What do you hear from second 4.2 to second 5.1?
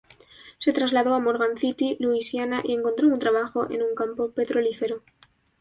petrolífero.